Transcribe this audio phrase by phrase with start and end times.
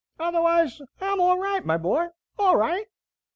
[0.17, 2.07] Otherwise I'm all right, my boy,
[2.39, 2.87] all right."